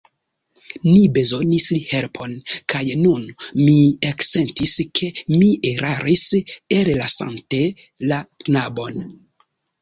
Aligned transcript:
Ni 0.83 1.01
bezonis 1.17 1.65
helpon, 1.89 2.31
kaj 2.73 2.81
nun 3.01 3.27
mi 3.67 3.75
eksentis, 4.13 4.73
ke 5.01 5.11
mi 5.35 5.51
eraris, 5.73 6.25
ellasante 6.79 7.61
la 8.15 8.19
knabon. 8.43 8.99